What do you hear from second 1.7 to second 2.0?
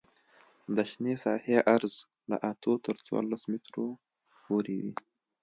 عرض